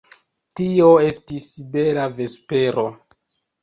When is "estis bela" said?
1.11-2.09